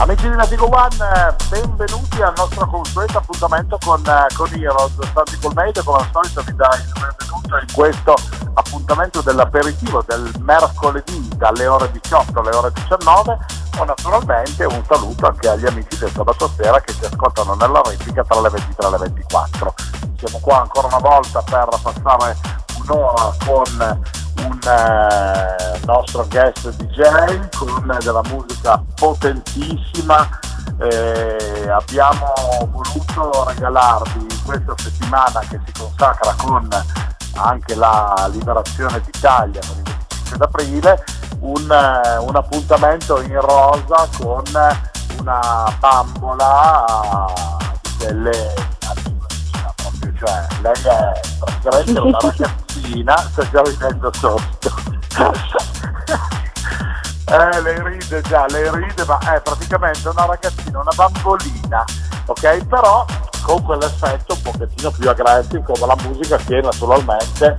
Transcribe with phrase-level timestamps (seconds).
[0.00, 4.02] Amici di Natico One, benvenuti al nostro consueto appuntamento con,
[4.34, 4.94] con Heroes.
[5.12, 8.14] Santi Colmeide, come al solito, vi dà il benvenuto in questo
[8.54, 13.38] appuntamento dell'aperitivo del mercoledì dalle ore 18 alle ore 19
[13.78, 18.24] o naturalmente un saluto anche agli amici del sabato sera che ci ascoltano nella replica
[18.24, 19.74] tra le 23 e le 24.
[20.16, 22.36] Siamo qua ancora una volta per passare
[22.82, 24.00] un'ora con
[24.44, 30.38] un eh, nostro guest DJ con della musica potentissima.
[30.78, 32.32] Eh, abbiamo
[32.70, 36.68] voluto regalarvi questa settimana che si consacra con
[37.34, 41.04] anche la liberazione d'Italia con il 25 d'aprile
[41.40, 44.42] un, eh, un appuntamento in rosa con
[45.18, 47.26] una bambola
[47.98, 48.79] delle proprio,
[50.20, 54.70] cioè lei è praticamente una ragazzina, sta già ridendo sotto.
[57.24, 61.82] eh, lei ride già, lei ride, ma è praticamente una ragazzina, una bambolina,
[62.26, 62.66] ok?
[62.66, 63.06] Però
[63.42, 67.58] con quell'effetto un pochettino più aggressivo come la musica che naturalmente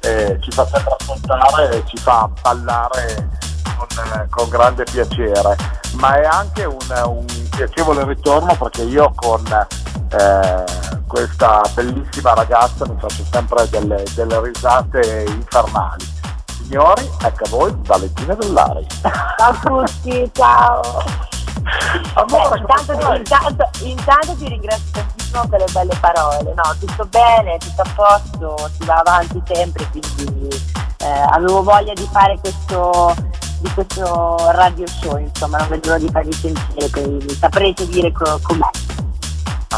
[0.00, 3.30] eh, ci fa sempre ascoltare e ci fa ballare
[3.76, 5.56] con, eh, con grande piacere,
[5.94, 9.42] ma è anche un, un, piacevole ritorno perché io con
[10.10, 10.64] eh,
[11.06, 16.04] questa bellissima ragazza mi faccio sempre delle, delle risate infernali.
[16.46, 18.86] Signori, ecco a voi Valentina Dell'Ari.
[19.00, 21.04] Ciao a tutti, ciao.
[22.14, 27.04] Amore, Beh, intanto, ti, intanto, intanto, ti ringrazio tantissimo per le belle parole, no, tutto
[27.06, 30.48] bene, tutto a posto, si va avanti sempre, quindi
[30.98, 33.14] eh, avevo voglia di fare questo,
[33.60, 38.38] di questo radio show, insomma, non vedo l'ora di farvi sentire, quindi saprete dire co-
[38.42, 38.68] com'è.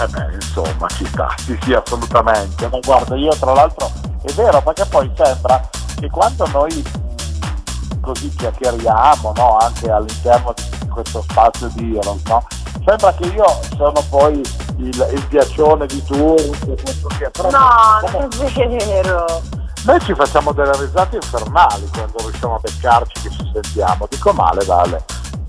[0.01, 2.69] Eh beh, insomma, ci sta, sì sì, assolutamente.
[2.69, 3.91] Ma guarda, io tra l'altro
[4.23, 10.89] è vero, perché poi sembra che quando noi mh, così chiacchieriamo, no, anche all'interno di
[10.89, 12.47] questo spazio di Heroes, no?
[12.85, 13.45] Sembra che io
[13.77, 14.41] sono poi
[14.79, 19.43] il, il piaccione di che però No, non è vero.
[19.85, 24.07] noi ci facciamo delle risate infernali quando riusciamo a beccarci che ci sentiamo.
[24.09, 25.05] Dico male, Vale.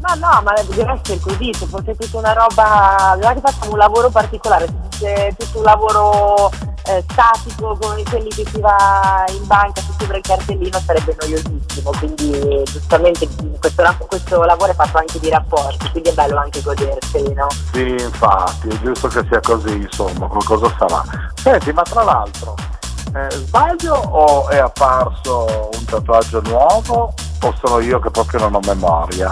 [0.10, 3.74] No, no, ma deve essere così, se fosse tutta una roba, non è che facciamo
[3.74, 6.50] un lavoro particolare, se fosse tutto un lavoro
[6.86, 11.92] eh, statico come quelli che si va in banca, si sembra il cartellino sarebbe noiosissimo,
[12.00, 13.28] quindi giustamente
[13.60, 17.48] questo, questo lavoro è fatto anche di rapporti, quindi è bello anche goderseli, no?
[17.72, 21.04] Sì, infatti, è giusto che sia così, insomma, qualcosa sarà.
[21.36, 22.56] Senti, ma tra l'altro,
[23.14, 28.60] eh, sbaglio o è apparso un tatuaggio nuovo o sono io che proprio non ho
[28.66, 29.32] memoria?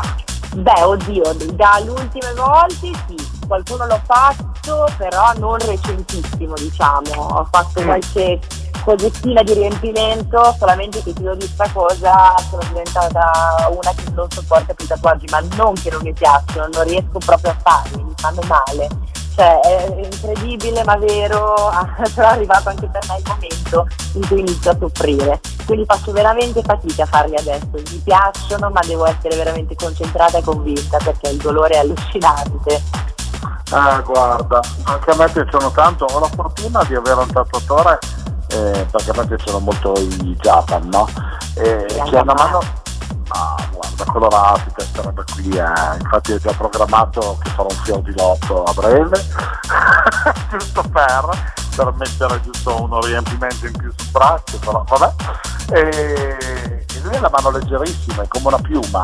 [0.58, 3.16] Beh, oddio, dalle ultime volte sì,
[3.48, 7.12] qualcuno l'ho fatto, però non recentissimo, diciamo.
[7.14, 7.86] Ho fatto Mm.
[7.86, 8.40] qualche
[8.84, 14.26] cosettina di riempimento, solamente che ti do di sta cosa, sono diventata una che non
[14.32, 18.02] sopporta più i tatuaggi, ma non che non mi piacciono, non riesco proprio a farli,
[18.04, 18.88] mi fanno male.
[19.38, 21.54] Cioè, è incredibile ma vero,
[22.16, 25.40] però è arrivato anche per me il momento in cui inizio a soffrire.
[25.64, 27.70] Quindi faccio veramente fatica a farli adesso.
[27.72, 32.82] Mi piacciono, ma devo essere veramente concentrata e convinta perché il dolore è allucinante.
[33.70, 38.00] Ah, guarda, anche a me piacciono tanto, ho la fortuna di avere un tatuatore,
[38.48, 41.08] eh, perché a me piacciono molto i Japan, no?
[41.54, 42.34] E una a me.
[42.34, 42.60] mano,
[44.08, 46.02] guarda, colorati, questa roba qui, eh.
[46.02, 49.26] infatti ho già programmato che farò un fior di lotto a breve,
[50.52, 55.14] giusto per, per mettere giusto uno riempimento in più sul braccio, però vabbè.
[55.70, 59.04] E, e lui ha la mano leggerissima, è come una piuma.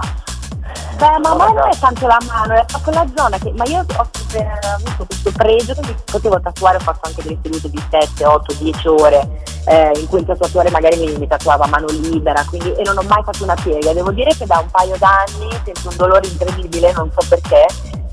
[0.95, 3.51] Beh, ma me non è tanto la mano, è proprio la zona che.
[3.57, 7.69] Ma io ho sempre avuto questo pregio che potevo tatuare, ho fatto anche delle sedute
[7.69, 11.67] di 7, 8, 10 ore eh, in cui il tatuatore magari mi, mi tatuava a
[11.67, 13.93] mano libera, quindi, e non ho mai fatto una piega.
[13.93, 17.65] Devo dire che da un paio d'anni sento un dolore incredibile, non so perché,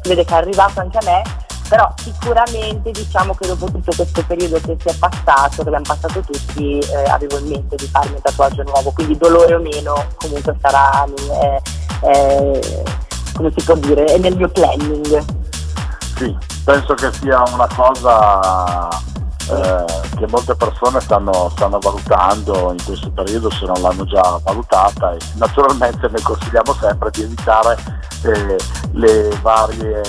[0.03, 1.23] si vede che è arrivato anche a me,
[1.69, 6.21] però sicuramente diciamo che dopo tutto questo periodo che si è passato, che abbiamo passato
[6.21, 10.57] tutti, eh, avevo in mente di farmi un tatuaggio nuovo, quindi dolore o meno comunque
[10.61, 11.61] sarà, eh,
[12.11, 12.83] eh,
[13.35, 15.25] come si può dire, è nel mio planning.
[16.17, 18.89] Sì, penso che sia una cosa
[19.49, 19.85] eh,
[20.17, 25.19] che molte persone stanno, stanno valutando in questo periodo se non l'hanno già valutata e
[25.35, 27.77] naturalmente noi consigliamo sempre di evitare
[28.25, 28.57] eh,
[28.93, 30.03] le varie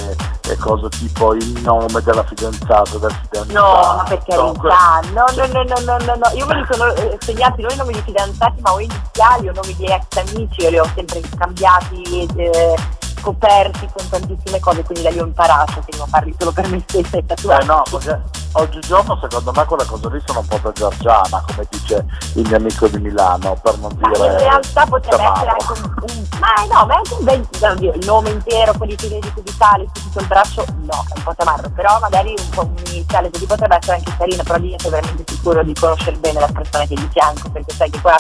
[0.47, 3.53] e cose tipo il nome della fidanzata, del fidanzato.
[3.53, 6.29] No, ma per carità, no, no, no, no, no, no, no.
[6.33, 9.53] io me li sono eh, segnati non i nomi di fidanzati ma o iniziali o
[9.53, 12.27] nomi di ex amici, io li ho sempre cambiati.
[12.35, 12.75] Eh,
[13.21, 16.83] scoperti con tantissime cose, quindi da lì ho imparato che non farli solo per me
[16.85, 17.63] stessa e tatuati.
[17.63, 18.21] Eh no, perché
[18.53, 22.57] oggigiorno secondo me quelle cose lì sono un po' da Giorgiana, come dice il mio
[22.57, 24.25] amico di Milano, per non ma dire.
[24.25, 27.93] in realtà potrebbe essere anche un, un, ma no, ma è anche un bel oddio,
[27.93, 31.35] il nome intero, quelli che vedi cubitali su tutto il braccio, no, è un po'
[31.35, 34.91] tamarro, però magari un po' un iniziale così potrebbe essere anche carino, però lì sei
[34.91, 38.15] veramente sicuro di conoscere bene la persona che è di fianco, perché sai che qua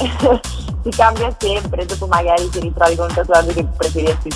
[0.82, 3.66] si cambia sempre, dopo magari ti ritrovi con un tatuaggio che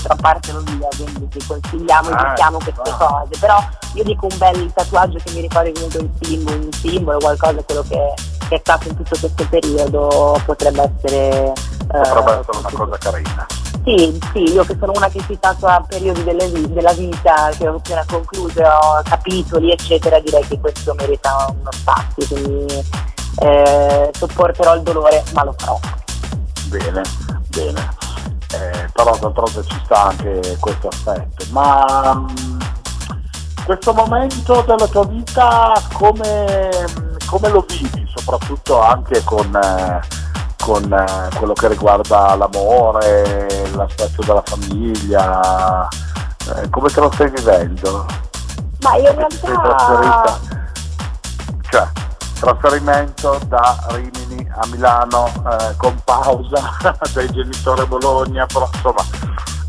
[0.05, 2.97] preferisci strappartelo via, quindi ti consigliamo e diciamo queste no.
[2.97, 3.39] cose.
[3.41, 7.63] Però io dico un bel tatuaggio che mi ricordi comunque un simbolo, un simbolo, qualcosa
[7.65, 8.15] quello che,
[8.49, 11.53] che, è stato in tutto questo periodo potrebbe essere.
[11.87, 13.47] Potrebbe uh, essere una cosa carina.
[13.85, 17.69] Sì, sì, io che sono una che si tatua a periodi vi- della vita, che
[17.69, 22.83] ho appena concluso, ho capitoli, eccetera, direi che questo merita uno spazio, quindi
[23.41, 25.79] eh, sopporterò il dolore, ma lo farò.
[26.69, 27.03] Bene,
[27.51, 27.89] bene.
[28.55, 31.45] Eh, però d'altronde ci sta anche questo aspetto.
[31.51, 32.59] Ma mm,
[33.65, 36.71] questo momento della tua vita come,
[37.27, 38.09] come lo vivi?
[38.15, 40.01] Soprattutto anche con, eh,
[40.63, 45.89] con eh, quello che riguarda l'amore, l'aspetto della famiglia.
[46.57, 48.07] Eh, come te lo stai vivendo?
[48.81, 50.39] Ma io in realtà...
[51.69, 51.89] Cioè,
[52.45, 56.77] trasferimento da Rimini a Milano eh, con pausa
[57.15, 59.03] dai genitori a Bologna, però insomma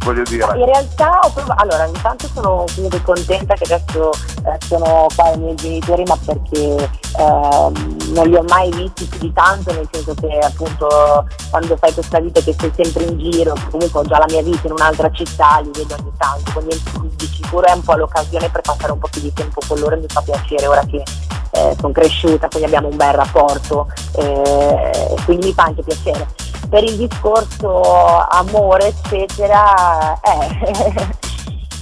[0.06, 0.46] voglio dire.
[0.56, 5.38] In realtà ho provato, allora intanto sono comunque contenta che adesso eh, sono qua i
[5.40, 7.72] miei genitori, ma perché eh,
[8.14, 12.20] non li ho mai visti più di tanto, nel senso che appunto quando fai questa
[12.20, 15.60] vita che sei sempre in giro, comunque ho già la mia vita in un'altra città,
[15.60, 16.82] li vedo ogni tanto, quindi
[17.16, 19.96] di sicuro è un po' l'occasione per passare un po' più di tempo con loro
[19.96, 21.04] e mi fa piacere ora che
[21.52, 23.88] eh, sono cresciuta, quindi abbiamo un bel rapporto,
[24.18, 26.28] eh, quindi mi fa anche piacere.
[26.70, 31.08] Per il discorso amore, eccetera, eh,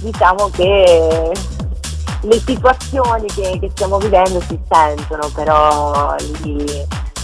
[0.00, 1.32] diciamo che
[2.20, 6.64] le situazioni che, che, stiamo vivendo si sentono, però lì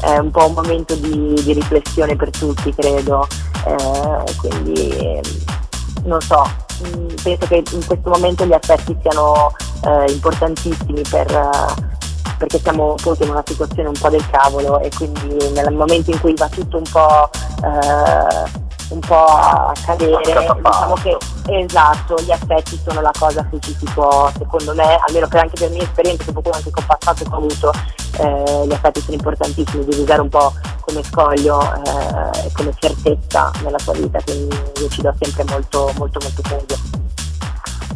[0.01, 3.27] è un po' un momento di, di riflessione per tutti, credo.
[3.67, 5.21] Eh, quindi
[6.05, 6.43] non so,
[6.87, 9.53] mm, penso che in questo momento gli aspetti siano
[9.85, 11.27] eh, importantissimi per
[12.41, 16.19] perché siamo appunto in una situazione un po' del cavolo e quindi nel momento in
[16.21, 17.29] cui va tutto un po',
[17.63, 23.77] eh, un po a cadere, diciamo che esatto, gli aspetti sono la cosa che ci
[23.79, 26.87] si può, secondo me, almeno per anche per mia esperienza, dopo quello anche che ho
[26.87, 27.73] passato e che ho avuto,
[28.17, 33.51] eh, gli aspetti sono importantissimi, devi usare un po' come scoglio e eh, come certezza
[33.63, 36.81] nella tua vita, quindi io ci do sempre molto molto molto peso.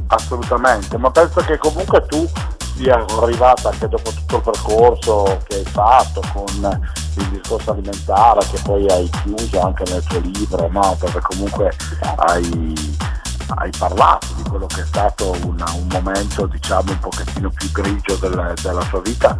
[0.08, 2.28] Assolutamente, ma penso che comunque tu
[2.76, 6.80] sia arrivata anche dopo tutto il percorso che hai fatto con
[7.16, 10.96] il discorso alimentare che poi hai chiuso anche nel tuo libro, no?
[10.98, 11.72] dove comunque
[12.16, 12.96] hai,
[13.56, 18.16] hai, parlato di quello che è stato una, un momento diciamo un pochettino più grigio
[18.16, 19.36] del, della tua vita,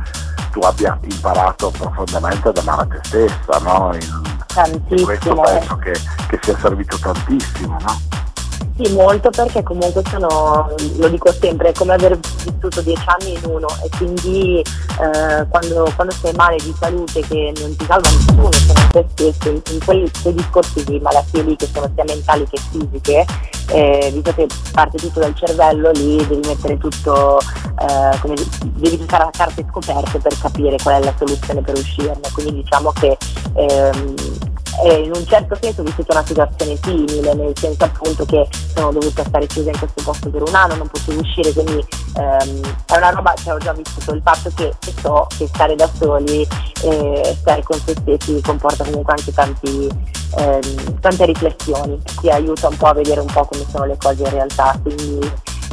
[0.53, 3.93] tu abbia imparato profondamente ad amare te stessa, no?
[3.95, 5.93] In, in questo penso che,
[6.29, 7.77] che sia servito tantissimo.
[7.81, 8.24] No?
[8.77, 13.41] Sì, molto perché comunque sono, lo dico sempre, è come aver vissuto dieci anni in
[13.45, 18.51] uno e quindi eh, quando, quando, sei male di salute che non ti salva nessuno,
[18.51, 22.03] se non te stesso, in, in quei, quei, discorsi di malattie lì che sono sia
[22.03, 23.25] mentali che fisiche,
[23.69, 28.35] eh, visto che parte tutto dal cervello, lì devi mettere tutto, eh, come,
[28.75, 32.91] devi giocare a carte scoperte per capire qual è la soluzione per uscirne, quindi diciamo
[32.91, 33.17] che
[33.53, 34.15] ehm,
[34.83, 38.93] e in un certo senso ho vissuto una situazione simile, nel senso appunto che sono
[38.93, 41.85] dovuta stare chiusa in questo posto per un anno, non potevo uscire, quindi
[42.17, 45.77] ehm, è una roba che ho già vissuto, il fatto che, che so che stare
[45.77, 46.47] da soli
[46.83, 49.89] e stare con se stessi comporta comunque anche tanti,
[50.37, 54.23] ehm, tante riflessioni, ti aiuta un po' a vedere un po' come sono le cose
[54.23, 55.19] in realtà, quindi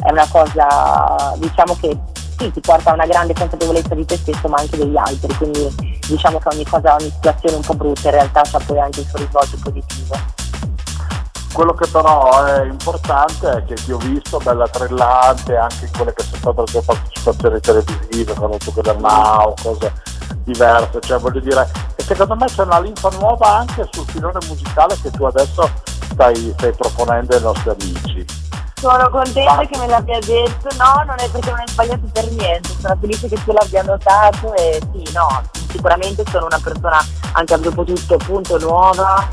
[0.04, 1.98] è una cosa diciamo che
[2.42, 6.00] sì, ti porta a una grande consapevolezza di te stesso ma anche degli altri, quindi
[6.08, 9.08] diciamo che ogni cosa, ogni situazione un po' brutta in realtà ha poi anche il
[9.08, 10.16] suo risvolto positivo.
[11.54, 16.14] Quello che però è importante è che ti ho visto bella trillante anche in quelle
[16.14, 19.94] che sono state le tue partecipazioni televisive, con il tuo Now, cose
[20.44, 24.98] diverse, cioè voglio dire, e secondo me c'è una linfa nuova anche sul filone musicale
[25.02, 25.70] che tu adesso
[26.12, 28.41] stai, stai proponendo ai nostri amici
[28.82, 32.70] sono contenta che me l'abbia detto, no, non è perché non hai sbagliato per niente,
[32.80, 36.98] sono felice che tu l'abbia notato e sì, no, sicuramente sono una persona
[37.34, 39.30] anche dopo tutto appunto nuova,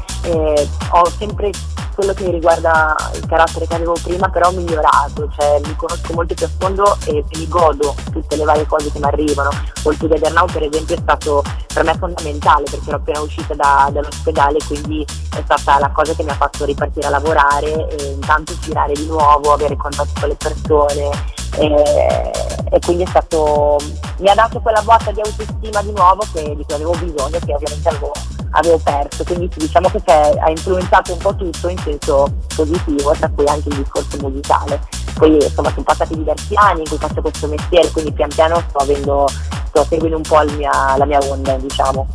[0.91, 1.51] ho sempre
[1.99, 6.33] quello che riguarda il carattere che avevo prima, però ho migliorato, cioè mi conosco molto
[6.35, 9.51] più a fondo e, mi godo tutte le varie cose che mi arrivano.
[9.83, 11.43] All Together Now per esempio è stato
[11.75, 16.23] per me fondamentale perché ero appena uscita da, dall'ospedale, quindi è stata la cosa che
[16.23, 20.37] mi ha fatto ripartire a lavorare e intanto girare di nuovo, avere contatti con le
[20.37, 21.11] persone
[21.57, 22.31] e,
[22.71, 23.79] e quindi è stato,
[24.19, 27.55] mi ha dato quella botta di autostima di nuovo che, di cui avevo bisogno, che
[27.55, 28.13] ovviamente avevo,
[28.51, 33.47] avevo perso, quindi diciamo che ha influenzato un po' tutto in senso positivo, tra cui
[33.47, 34.81] anche il discorso musicale.
[35.15, 38.79] Poi insomma sono passati diversi anni in cui faccio questo mestiere, quindi pian piano sto,
[38.79, 39.29] avendo,
[39.67, 42.07] sto seguendo un po' mia, la mia onda, diciamo.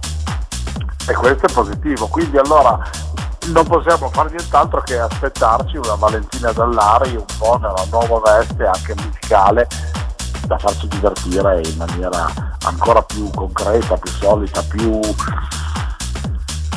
[1.06, 2.80] E questo è positivo, quindi allora
[3.48, 8.96] non possiamo fare nient'altro che aspettarci una Valentina Dallari un po' nella nuova veste anche
[8.96, 9.68] musicale
[10.46, 12.32] da farci divertire in maniera
[12.66, 15.00] ancora più concreta, più solita, più,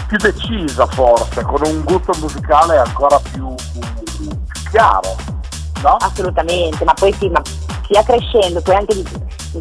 [0.06, 3.54] più decisa forse, con un gusto musicale ancora più,
[4.16, 4.28] più
[4.70, 5.35] chiaro.
[5.86, 5.96] No?
[6.00, 7.40] Assolutamente, ma poi sì, ma
[7.86, 9.04] sia crescendo, poi anche mi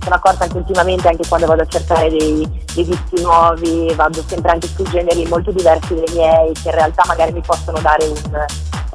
[0.02, 4.50] sono accorta anche ultimamente, anche quando vado a cercare dei, dei dischi nuovi, vado sempre
[4.50, 8.46] anche su generi molto diversi dai miei, che in realtà magari mi possono dare un,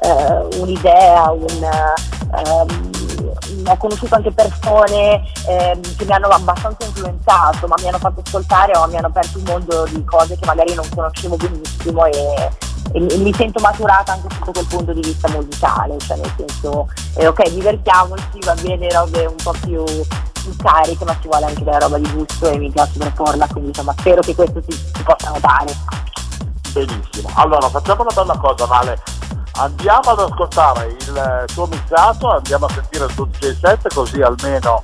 [0.01, 1.69] uh, un'idea, un,
[2.45, 2.91] um,
[3.65, 8.75] ho conosciuto anche persone eh, che mi hanno abbastanza influenzato, ma mi hanno fatto ascoltare
[8.75, 12.49] o mi hanno aperto un mondo di cose che magari non conoscevo benissimo e,
[12.93, 17.27] e mi sento maturata anche sotto quel punto di vista musicale, cioè nel senso, eh,
[17.27, 19.83] ok, divertiamoci, va bene robe un po' più,
[20.57, 23.93] cariche, ma ci vuole anche della roba di gusto e mi piace proporla, quindi insomma
[23.97, 25.73] spero che questo si, si possa notare.
[26.73, 29.01] Benissimo, allora facciamo una bella cosa Vale,
[29.53, 34.83] andiamo ad ascoltare il tuo mixato, andiamo a sentire il tuo DJ set così almeno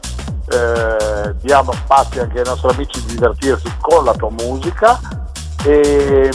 [0.50, 5.00] eh, diamo spazio anche ai nostri amici di divertirsi con la tua musica.
[5.64, 6.30] E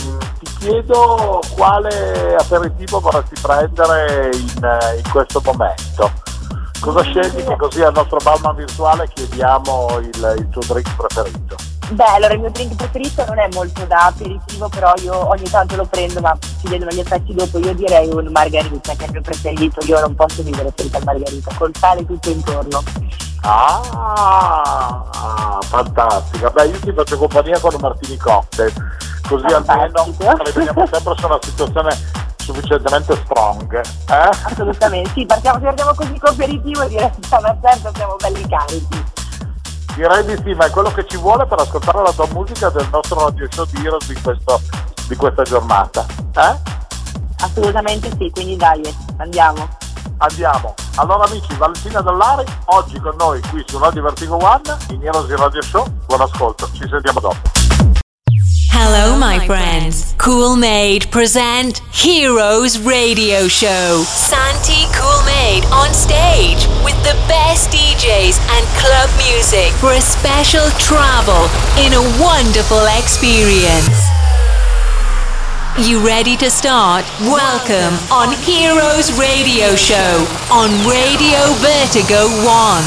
[0.59, 6.11] chiedo quale aperitivo vorresti prendere in, in questo momento.
[6.81, 11.55] Cosa scegli che così al nostro barman virtuale chiediamo il, il tuo drink preferito?
[11.91, 15.77] Beh, allora il mio drink preferito non è molto da aperitivo, però io ogni tanto
[15.77, 17.59] lo prendo, ma si vedono gli effetti dopo.
[17.59, 19.85] Io direi un margarita, che è il mio preferito.
[19.85, 22.83] Io non posso vivere senza il margarita, col sale tutto intorno.
[23.43, 25.03] Ah,
[25.63, 26.51] fantastica.
[26.51, 28.73] Beh, io ti faccio compagnia con martini cocktail
[29.33, 30.05] così almeno
[30.45, 31.97] rimaniamo sempre su una situazione
[32.37, 33.81] sufficientemente strong.
[34.09, 34.31] Eh?
[34.43, 39.05] Assolutamente, sì, partiamo, se partiamo così con aperitivo direi che siamo certo siamo belli carichi.
[39.95, 42.89] Direi di sì, ma è quello che ci vuole per ascoltare la tua musica del
[42.91, 44.61] nostro radio show di Heroes di, questo,
[45.07, 46.05] di questa giornata.
[46.35, 46.57] Eh?
[47.41, 48.83] Assolutamente sì, quindi dai,
[49.19, 49.69] andiamo.
[50.18, 50.75] Andiamo.
[50.97, 55.62] Allora amici, Valentina Dallari, oggi con noi qui su Radio Vertigo One, in Heroes Radio
[55.62, 55.87] Show.
[56.06, 57.40] Buon ascolto, ci sentiamo dopo.
[58.75, 60.14] Hello, my friends.
[60.16, 64.02] Cool Made present Heroes Radio Show.
[64.02, 70.68] Santi Cool Made on stage with the best DJs and club music for a special
[70.78, 74.22] travel in a wonderful experience.
[75.79, 77.02] You ready to start?
[77.23, 82.83] Welcome on Heroes Radio Show on Radio Vertigo 1.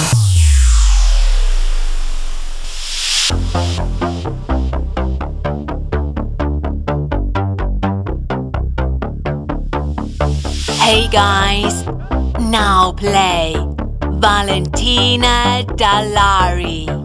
[10.80, 11.86] Hey guys,
[12.40, 13.56] now play
[14.20, 17.05] Valentina Dallari.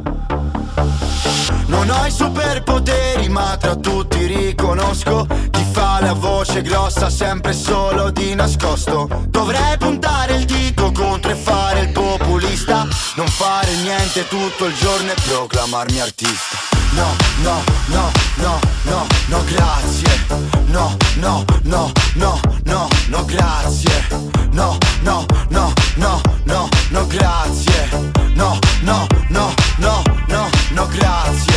[1.81, 8.11] Non ho i superpoteri, ma tra tutti riconosco chi fa la voce grossa sempre solo
[8.11, 9.09] di nascosto.
[9.29, 15.11] Dovrei puntare il dito contro e fare il populista, non fare niente tutto il giorno
[15.11, 16.59] e proclamarmi artista.
[16.93, 20.27] No, no, no, no, no, no, grazie.
[20.67, 24.07] No, no, no, no, no, no, grazie.
[24.53, 27.89] No, no, no, no, no, no, grazie.
[28.35, 31.50] No, no, no, no, no, no, grazie.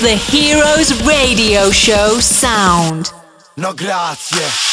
[0.00, 3.12] The Heroes Radio Show sound.
[3.58, 4.69] No, grazie.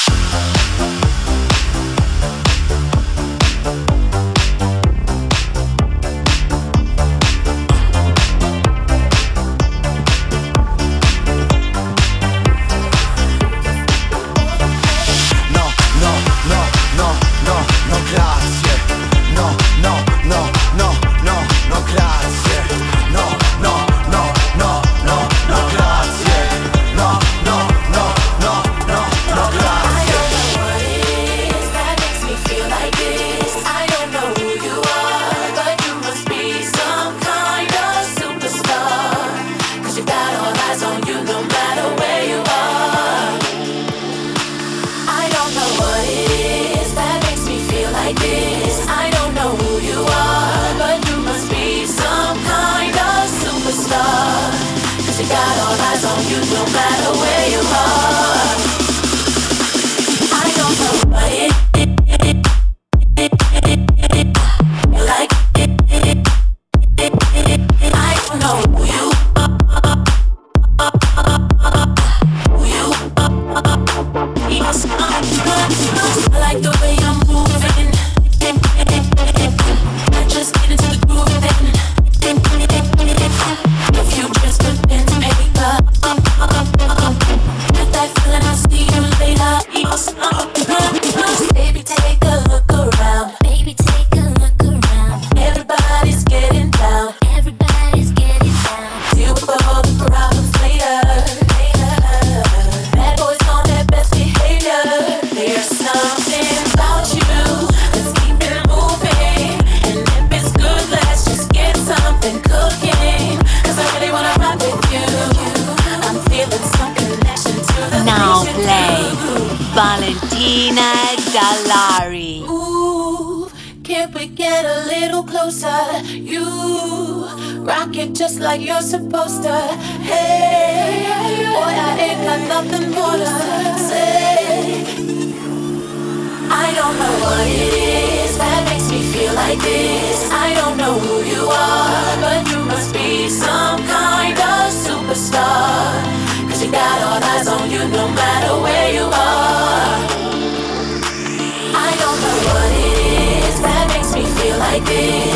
[154.80, 155.27] like this.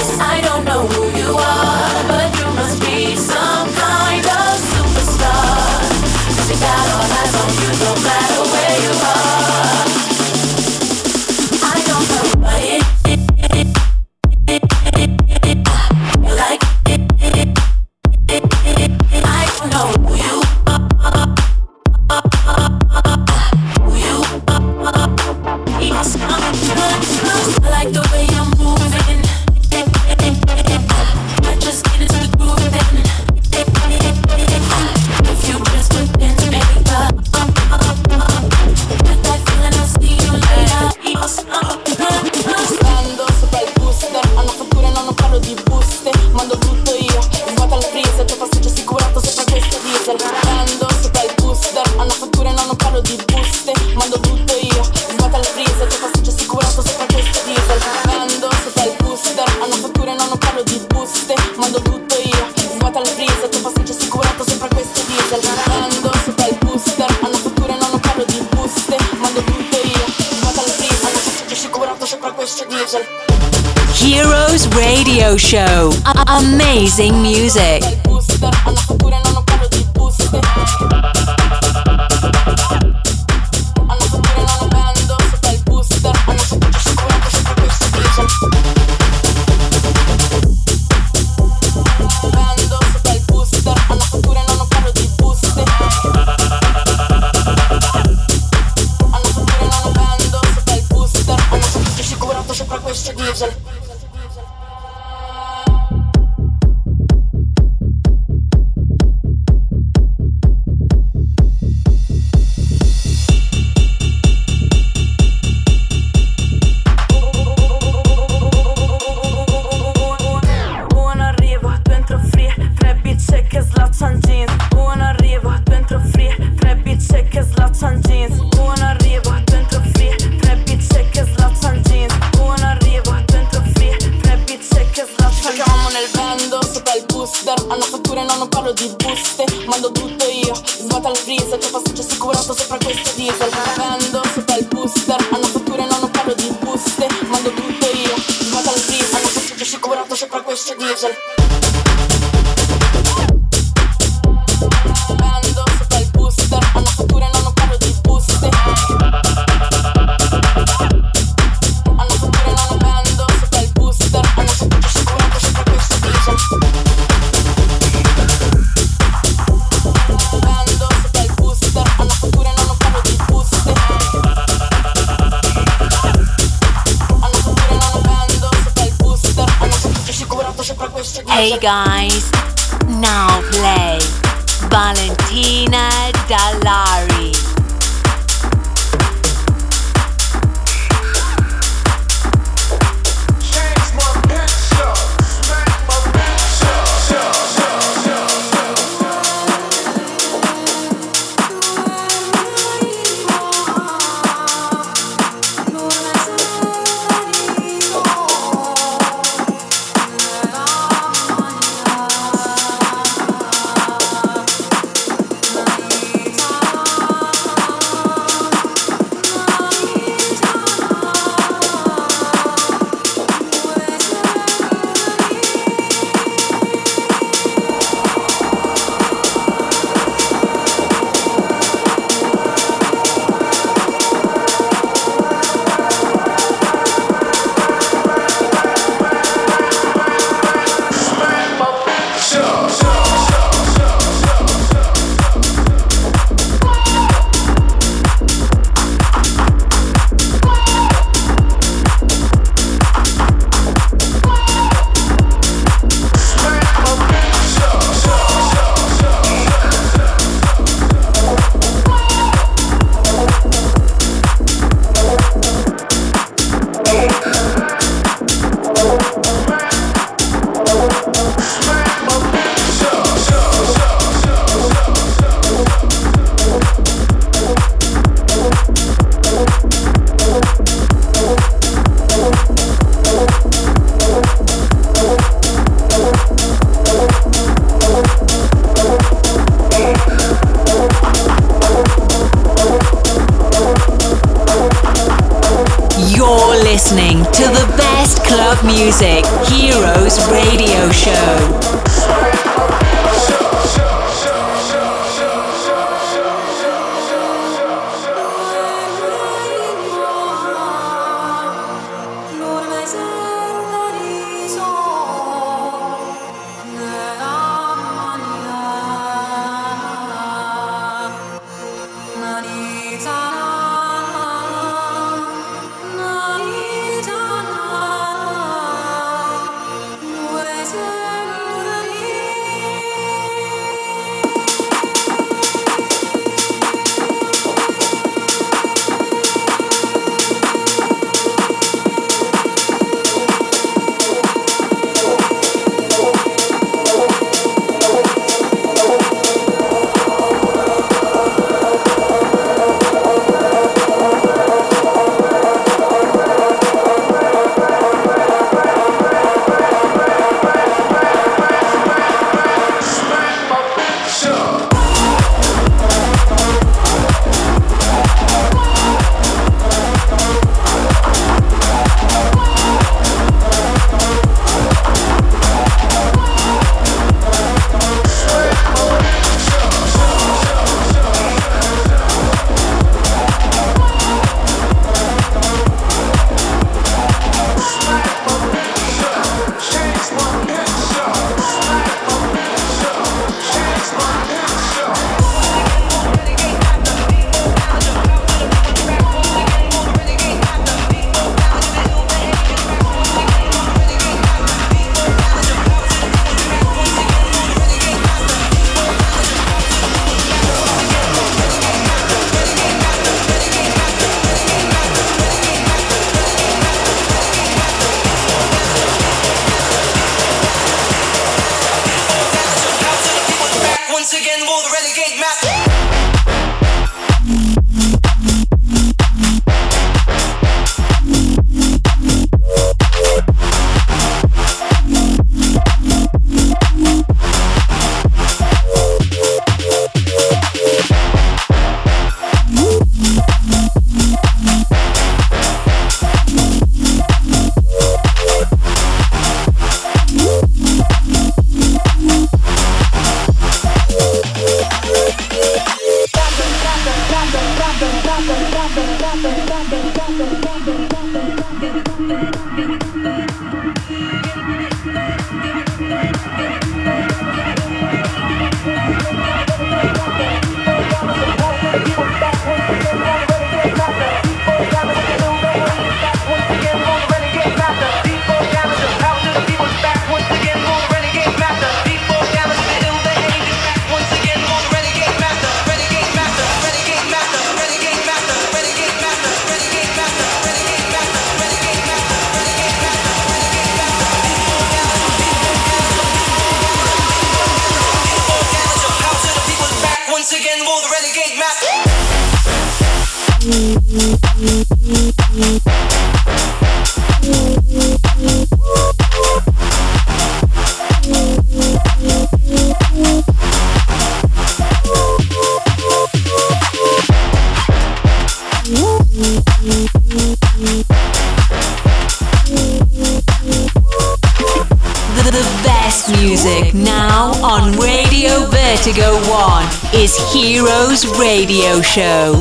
[531.91, 532.40] Show.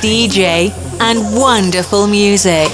[0.00, 2.68] DJ and wonderful music.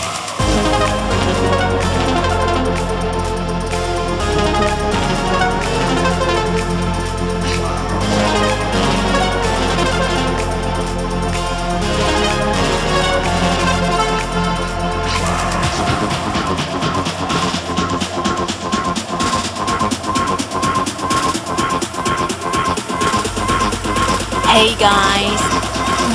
[24.55, 25.34] Hey guys,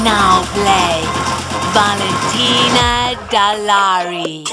[0.04, 1.02] now play
[1.74, 4.44] Valentina Dallari.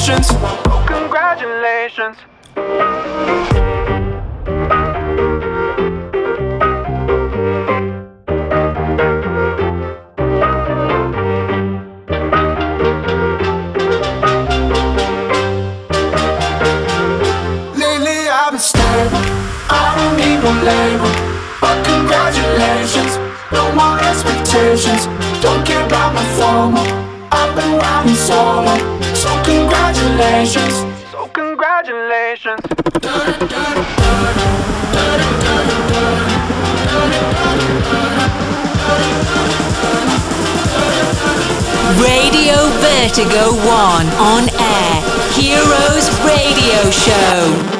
[0.00, 0.32] Congratulations.
[0.86, 2.16] Congratulations.
[21.60, 23.18] But congratulations,
[23.52, 25.06] no more expectations.
[25.42, 26.86] Don't care about my formal.
[27.30, 28.99] I've been riding solo
[30.20, 30.74] congratulations.
[31.10, 32.60] So congratulations.
[41.98, 45.02] Radio Vertigo 1 on air.
[45.32, 47.79] Heroes Radio Show.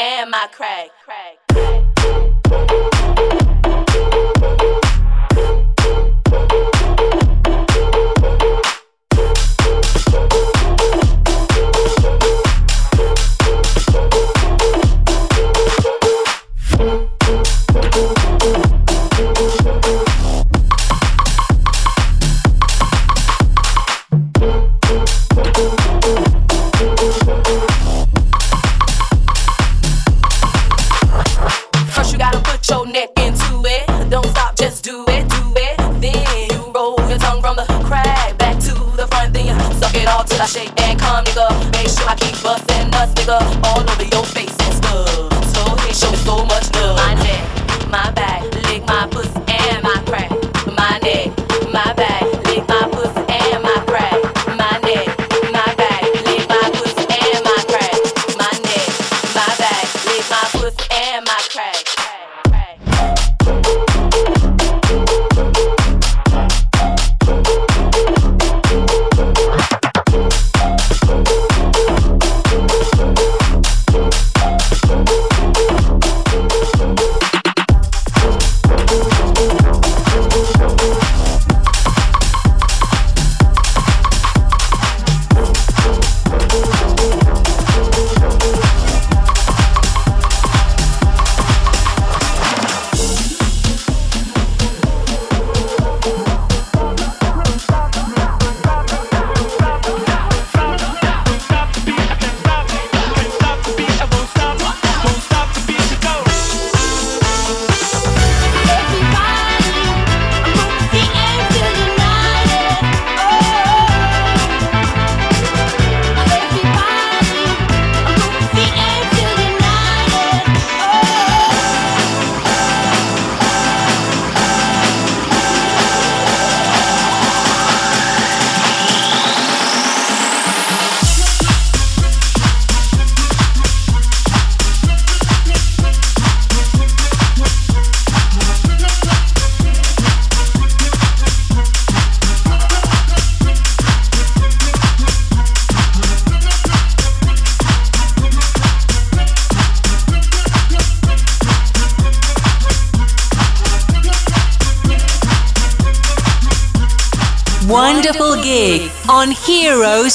[0.00, 0.90] And my crack.
[1.08, 1.39] on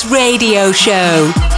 [0.10, 1.55] Radio Show.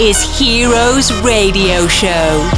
[0.00, 2.57] Is Heroes Radio Show.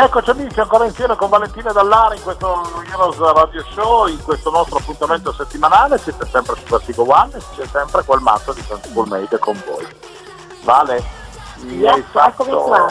[0.00, 4.78] Rieccoci amici ancora insieme con Valentina Dallari in questo Heroes Radio Show, in questo nostro
[4.78, 9.38] appuntamento settimanale, siete sempre su Vertigo One e c'è sempre quel mazzo di Santi Made
[9.38, 9.86] con voi.
[10.62, 11.04] Vale,
[11.64, 12.88] mi Yes, hai fatto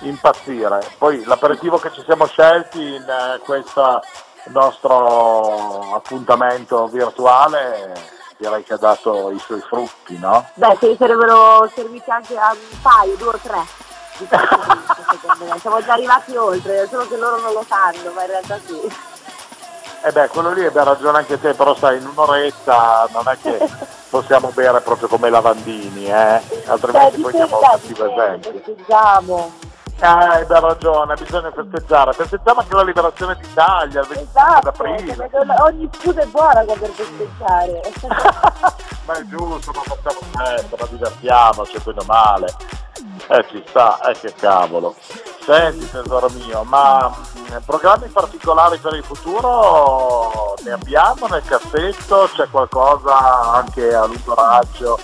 [0.00, 0.80] impazzire.
[0.98, 4.02] Poi l'aperitivo che ci siamo scelti in eh, questo
[4.46, 10.48] nostro appuntamento virtuale direi che ha dato i suoi frutti, no?
[10.54, 13.89] Beh, se sarebbero serviti anche a un paio, due o tre.
[14.28, 15.58] Secondo me.
[15.58, 18.92] Siamo già arrivati oltre, solo che loro non lo sanno, ma in realtà sì.
[20.02, 23.58] Eh beh, quello lì abbia ragione anche te, però sai, in un'oretta non è che
[24.08, 26.40] possiamo bere proprio come lavandini, eh?
[26.66, 28.52] Altrimenti Beh, poi siamo dipende, esempio.
[28.52, 29.52] festeggiamo.
[30.02, 32.14] Eh, hai ragione, bisogna festeggiare.
[32.14, 35.30] Festeggiamo anche la liberazione d'Italia il 25 Esatto, aprile.
[35.60, 37.80] ogni scusa è buona per festeggiare.
[39.04, 42.54] Ma è giusto, ma facciamo festa, ma divertiamoci, bene o male.
[43.28, 44.94] Eh ci sta, eh che cavolo.
[45.44, 52.28] Senti tesoro mio, ma mh, programmi particolari per il futuro ne abbiamo nel cassetto?
[52.34, 54.98] C'è qualcosa anche a lungo raggio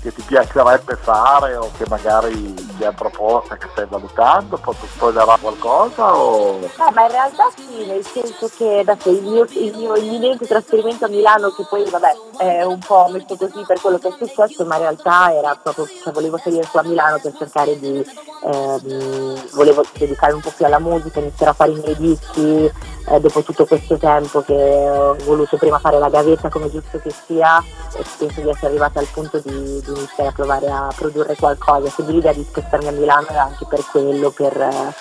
[0.00, 4.56] che ti piacerebbe fare o che magari ti ha proposto che stai valutando?
[4.56, 6.60] Posso spoilerare qualcosa o...
[6.60, 11.50] Eh, ma in realtà sì, nel senso che adesso il mio imminente trasferimento a Milano,
[11.50, 14.82] che poi vabbè è un po' messo così per quello che è successo, ma in
[14.82, 18.04] realtà era proprio, cioè volevo salire su a Milano per cercare di,
[18.44, 22.70] ehm, volevo dedicare un po' più alla musica, iniziare a fare i miei dischi,
[23.08, 27.10] eh, dopo tutto questo tempo che ho voluto prima fare la gavetta come giusto che
[27.26, 27.62] sia
[27.94, 31.90] e penso di essere arrivata al punto di, di iniziare a provare a produrre qualcosa,
[31.90, 34.94] quindi l'idea di spostarmi a Milano era anche per quello, per, eh,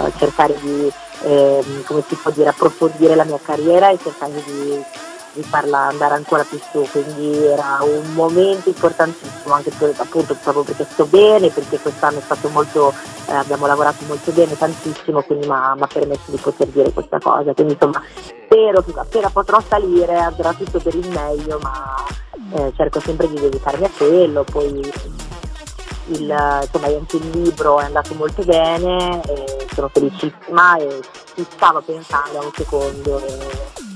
[0.00, 4.82] eh, cercare di ehm, come si può dire, approfondire la mia carriera e cercare di,
[5.32, 10.64] di farla andare ancora più su, quindi era un momento importantissimo anche per, appunto proprio
[10.64, 12.92] perché sto bene, perché quest'anno è stato molto,
[13.26, 17.54] eh, abbiamo lavorato molto bene, tantissimo, quindi mi ha permesso di poter dire questa cosa.
[17.54, 18.02] Quindi insomma
[18.44, 21.94] spero che appena potrò salire andrà tutto per il meglio, ma
[22.54, 24.80] eh, cerco sempre di dedicarmi a quello, poi
[26.06, 29.20] il, insomma, anche il libro è andato molto bene,
[29.72, 31.00] sono felicissima e
[31.34, 33.89] ci stavo pensando a un secondo.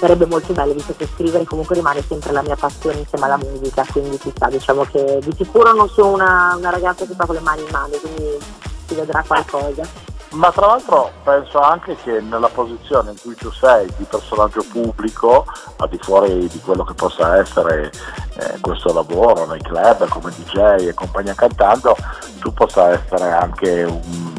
[0.00, 3.84] Sarebbe molto bello visto che scrivere comunque rimane sempre la mia passione insieme alla musica,
[3.92, 7.34] quindi ci sta, diciamo che di sicuro non sono una, una ragazza che fa con
[7.34, 8.38] le mani in mano, quindi
[8.86, 10.08] si vedrà qualcosa.
[10.30, 15.44] Ma tra l'altro penso anche che nella posizione in cui tu sei di personaggio pubblico,
[15.76, 17.90] al di fuori di quello che possa essere
[18.36, 21.94] eh, questo lavoro nei club come DJ e compagnia cantando,
[22.38, 24.32] tu possa essere anche un,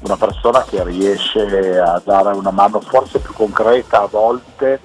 [0.00, 4.80] una persona che riesce a dare una mano forse più concreta a volte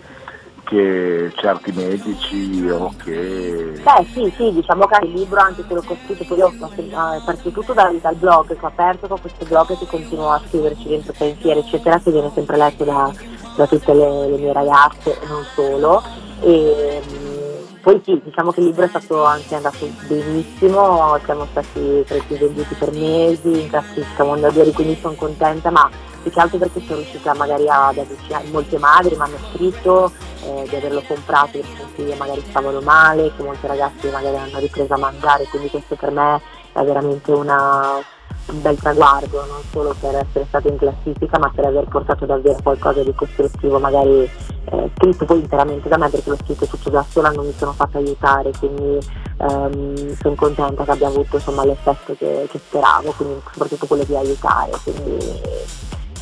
[0.74, 3.80] che certi medici o che...
[3.84, 7.52] Beh sì, sì, diciamo che il libro anche se l'ho costruito, poi io ho partito
[7.52, 11.14] tutto dal, dal, blog che ho aperto con questo blog che continuo a scriverci dentro
[11.16, 13.12] pensieri eccetera che viene sempre letto da,
[13.56, 16.02] da tutte le, le, mie ragazze e non solo.
[16.42, 17.02] E,
[17.82, 22.74] poi sì, diciamo che il libro è stato anche andato benissimo, siamo stati tra venduti
[22.80, 25.90] per mesi, in classifica mondiale, quindi sono contenta, ma
[26.24, 30.12] più che altro perché sono riuscita magari ad avvicinare molte madri mi hanno scritto
[30.46, 34.94] eh, di averlo comprato perché figli magari stavano male, che molti ragazzi magari hanno ripreso
[34.94, 36.42] a mangiare, quindi questo per me
[36.74, 38.00] è veramente una,
[38.48, 42.60] un bel traguardo, non solo per essere stato in classifica, ma per aver portato davvero
[42.62, 44.30] qualcosa di costruttivo, magari
[44.66, 47.74] eh, scritto poi interamente da me perché l'ho scritto tutto da sola, non mi sono
[47.74, 49.00] fatta aiutare, quindi
[49.38, 54.16] ehm, sono contenta che abbia avuto insomma, l'effetto che, che, speravo, quindi soprattutto quello di
[54.16, 54.72] aiutare.
[54.84, 55.42] Quindi,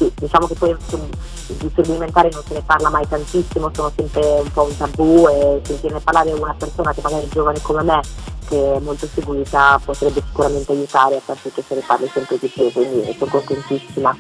[0.02, 4.40] sì, diciamo che poi di studi alimentari non se ne parla mai tantissimo, sono sempre
[4.42, 8.02] un po' un tabù e sentirne parlare una persona che magari è giovane come me,
[8.48, 12.38] che è molto seguita, potrebbe sicuramente aiutare a far sì che se ne parli sempre
[12.40, 14.18] di più, quindi sono contentissima.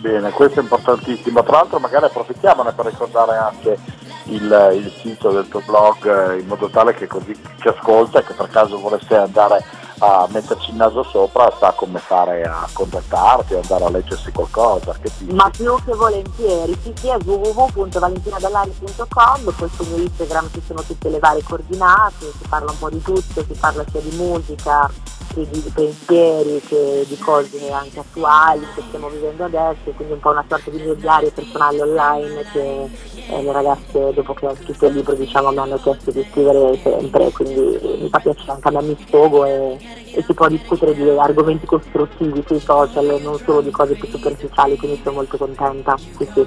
[0.00, 1.42] Bene, questo è importantissimo.
[1.42, 3.78] Tra l'altro magari approfittiamone per ricordare anche
[4.24, 8.24] il, il sito del tuo blog eh, in modo tale che così chi ascolta e
[8.24, 9.64] che per caso volesse andare
[9.98, 14.94] a metterci il naso sopra sa come fare a contattarti, andare a leggersi qualcosa.
[15.30, 21.08] Ma più che volentieri, sì sì è www.valentinadallari.com, poi sul mio Instagram ci sono tutte
[21.08, 24.88] le varie coordinate, si parla un po' di tutto, si parla sia di musica,
[25.36, 30.30] che di pensieri, che di cose anche attuali che stiamo vivendo adesso, quindi un po'
[30.30, 32.90] una sorta di mio diario personale online che
[33.28, 36.78] eh, le ragazze dopo che ho scritto il libro diciamo, mi hanno chiesto di scrivere
[36.82, 39.76] sempre, quindi mi fa piacere anche a me mi sfogo e,
[40.12, 44.76] e, si può discutere di argomenti costruttivi sui social, non solo di cose più superficiali,
[44.76, 45.96] quindi sono molto contenta.
[45.96, 46.46] Sì, sì.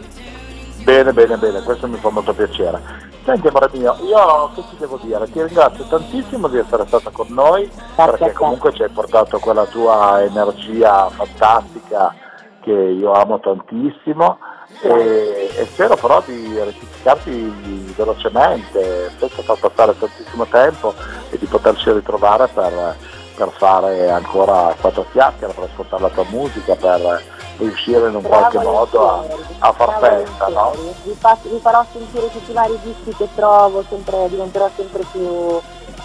[0.83, 3.07] Bene, bene, bene, questo mi fa molto piacere.
[3.23, 5.29] Senti amore mio, io che ti devo dire?
[5.29, 9.65] Ti ringrazio tantissimo di essere stata con noi, Grazie perché comunque ci hai portato quella
[9.65, 12.15] tua energia fantastica
[12.61, 14.39] che io amo tantissimo
[14.81, 20.93] e, e spero però di rettificarti velocemente, senza far passare tantissimo tempo
[21.29, 22.95] e di poterci ritrovare per,
[23.39, 27.23] per fare ancora quattro chiacchiere, per ascoltare la tua musica, per
[27.57, 29.23] riuscire in un qualche modo a,
[29.59, 30.47] a far festa.
[30.49, 30.73] No?
[30.75, 31.15] Vi,
[31.49, 35.57] vi, farò sentire tutti i vari dischi che trovo, sempre, diventerò sempre più,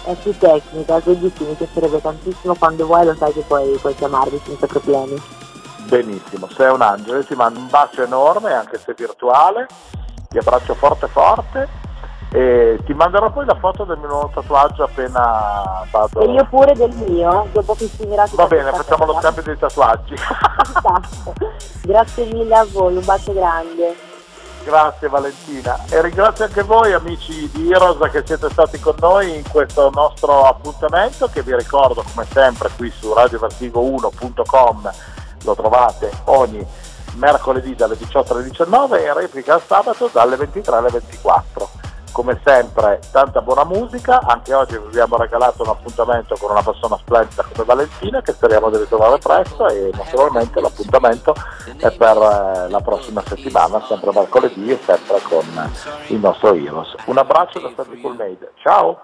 [0.05, 3.95] eh, più tecnica, quindi sì, mi piacerebbe tantissimo quando vuoi lo sai che puoi, puoi
[3.95, 5.21] chiamarmi senza problemi.
[5.89, 9.67] Benissimo, sei un angelo, ti mando un bacio enorme, anche se virtuale,
[10.29, 11.84] ti abbraccio forte forte
[12.35, 16.19] e ti manderò poi la foto del mio nuovo tatuaggio appena vado.
[16.19, 20.13] E io pure del mio, dopo che finirà Va bene, facciamo lo scambio dei tatuaggi.
[20.13, 21.33] Esatto.
[21.83, 23.95] Grazie mille a voi, un bacio grande.
[24.65, 29.49] Grazie Valentina e ringrazio anche voi amici di Heroes che siete stati con noi in
[29.49, 34.91] questo nostro appuntamento che vi ricordo come sempre qui su radiovertigo1.com
[35.43, 36.65] lo trovate ogni
[37.13, 41.69] mercoledì dalle 18 alle 19 e replica sabato dalle 23 alle 24
[42.15, 46.97] come sempre tanta buona musica, anche oggi vi abbiamo regalato un appuntamento con una persona
[46.97, 51.35] splendida come Valentina che speriamo di ritrovare presto e naturalmente l'appuntamento
[51.77, 55.71] è per eh, la prossima settimana, sempre mercoledì e sempre con
[56.07, 56.95] il nostro Heroes.
[57.07, 58.97] Un abbraccio da Santi Coolmade, ciao!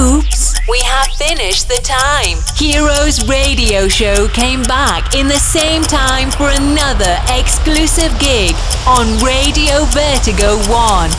[0.00, 2.42] Oops, we have finished the time.
[2.56, 8.56] Heroes Radio Show came back in the same time for another exclusive gig
[8.88, 11.10] on Radio Vertigo 1.